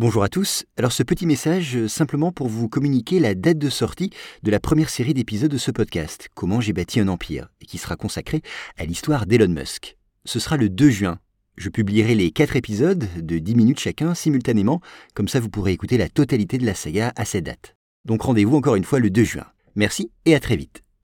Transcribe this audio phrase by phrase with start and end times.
[0.00, 0.64] Bonjour à tous.
[0.78, 4.08] Alors ce petit message euh, simplement pour vous communiquer la date de sortie
[4.42, 7.76] de la première série d'épisodes de ce podcast, Comment j'ai bâti un empire, et qui
[7.76, 8.40] sera consacrée
[8.78, 9.98] à l'histoire d'Elon Musk.
[10.24, 11.18] Ce sera le 2 juin.
[11.58, 14.80] Je publierai les 4 épisodes de 10 minutes chacun simultanément,
[15.12, 17.76] comme ça vous pourrez écouter la totalité de la saga à cette date.
[18.06, 19.48] Donc rendez-vous encore une fois le 2 juin.
[19.74, 20.82] Merci et à très vite.